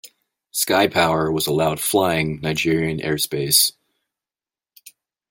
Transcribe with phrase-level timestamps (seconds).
[0.51, 3.73] Skypower was allowed flying Nigerian airspace.